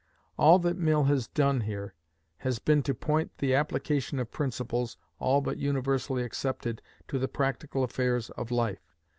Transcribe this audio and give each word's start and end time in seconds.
All 0.35 0.57
that 0.57 0.79
Mill 0.79 1.03
has 1.03 1.27
done 1.27 1.61
here 1.61 1.93
has 2.37 2.57
been 2.57 2.81
to 2.81 2.95
point 2.95 3.37
the 3.37 3.53
application 3.53 4.17
of 4.17 4.31
principles 4.31 4.97
all 5.19 5.41
but 5.41 5.57
universally 5.59 6.23
accepted 6.23 6.81
to 7.07 7.19
the 7.19 7.27
practical 7.27 7.83
affairs 7.83 8.31
of 8.31 8.49
life. 8.49 8.95